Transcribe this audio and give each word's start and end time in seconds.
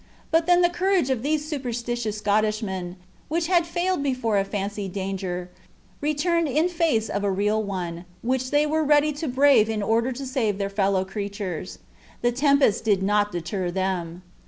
But 0.31 0.47
then 0.47 0.63
the 0.63 0.69
courage 0.71 1.11
of 1.11 1.21
these 1.21 1.47
superstitious 1.47 2.17
Scotchmen, 2.17 2.95
which 3.27 3.45
had 3.45 3.67
failed 3.67 4.01
before 4.01 4.39
a 4.39 4.43
fancied 4.43 4.93
danger, 4.93 5.51
returned 6.01 6.47
in 6.47 6.69
face 6.69 7.07
of 7.07 7.23
a 7.23 7.29
real 7.29 7.61
one, 7.61 8.05
which 8.23 8.49
they 8.49 8.65
were 8.65 8.83
ready 8.83 9.13
to 9.13 9.27
brave 9.27 9.69
in 9.69 9.83
order 9.83 10.11
to 10.11 10.25
save 10.25 10.57
their 10.57 10.71
fellow 10.71 11.05
creatures. 11.05 11.77
The 12.23 12.31
tempest 12.31 12.83
did 12.83 13.03
not 13.03 13.31
deter 13.31 13.69
them. 13.69 14.23